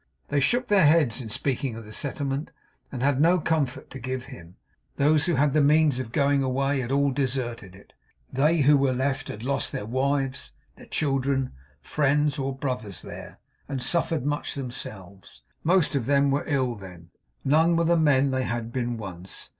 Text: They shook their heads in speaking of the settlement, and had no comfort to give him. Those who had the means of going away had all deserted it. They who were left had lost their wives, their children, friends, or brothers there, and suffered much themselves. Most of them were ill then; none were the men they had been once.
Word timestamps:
They 0.29 0.39
shook 0.39 0.67
their 0.67 0.87
heads 0.87 1.21
in 1.21 1.29
speaking 1.29 1.75
of 1.75 1.85
the 1.85 1.93
settlement, 1.93 2.49
and 2.91 3.03
had 3.03 3.21
no 3.21 3.37
comfort 3.39 3.91
to 3.91 3.99
give 3.99 4.25
him. 4.33 4.55
Those 4.95 5.27
who 5.27 5.35
had 5.35 5.53
the 5.53 5.61
means 5.61 5.99
of 5.99 6.11
going 6.11 6.41
away 6.41 6.79
had 6.79 6.91
all 6.91 7.11
deserted 7.11 7.75
it. 7.75 7.93
They 8.33 8.61
who 8.61 8.77
were 8.77 8.93
left 8.93 9.27
had 9.27 9.43
lost 9.43 9.71
their 9.71 9.85
wives, 9.85 10.53
their 10.75 10.87
children, 10.87 11.51
friends, 11.83 12.39
or 12.39 12.55
brothers 12.55 13.03
there, 13.03 13.37
and 13.69 13.79
suffered 13.79 14.25
much 14.25 14.55
themselves. 14.55 15.43
Most 15.63 15.93
of 15.93 16.07
them 16.07 16.31
were 16.31 16.45
ill 16.47 16.73
then; 16.73 17.11
none 17.45 17.75
were 17.75 17.83
the 17.83 17.95
men 17.95 18.31
they 18.31 18.45
had 18.45 18.73
been 18.73 18.97
once. 18.97 19.49